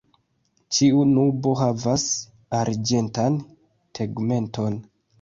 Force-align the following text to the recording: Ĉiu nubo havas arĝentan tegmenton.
Ĉiu 0.77 1.03
nubo 1.09 1.53
havas 1.61 2.07
arĝentan 2.63 3.41
tegmenton. 4.01 4.87